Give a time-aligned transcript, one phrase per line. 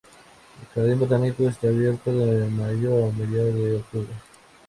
[0.63, 4.09] El jardín botánico está abierto de mayo a mediados de octubre.